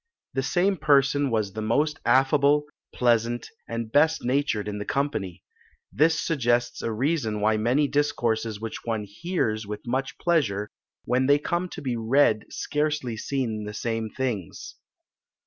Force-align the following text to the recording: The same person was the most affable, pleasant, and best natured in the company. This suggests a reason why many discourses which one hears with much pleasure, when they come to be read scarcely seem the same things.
The 0.33 0.41
same 0.41 0.77
person 0.77 1.29
was 1.29 1.53
the 1.53 1.61
most 1.61 1.99
affable, 2.05 2.65
pleasant, 2.91 3.47
and 3.67 3.91
best 3.91 4.23
natured 4.25 4.67
in 4.67 4.79
the 4.79 4.83
company. 4.83 5.43
This 5.93 6.19
suggests 6.19 6.81
a 6.81 6.91
reason 6.91 7.39
why 7.39 7.57
many 7.57 7.87
discourses 7.87 8.59
which 8.59 8.83
one 8.83 9.03
hears 9.07 9.67
with 9.67 9.85
much 9.85 10.17
pleasure, 10.17 10.71
when 11.05 11.27
they 11.27 11.37
come 11.37 11.69
to 11.69 11.83
be 11.83 11.95
read 11.97 12.45
scarcely 12.49 13.15
seem 13.15 13.65
the 13.65 13.75
same 13.75 14.09
things. 14.09 14.73